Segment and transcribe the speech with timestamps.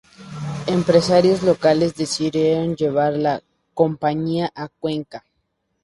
[0.65, 3.43] Empresarios locales decidieron llevar la
[3.75, 5.23] compañía a Cuenca.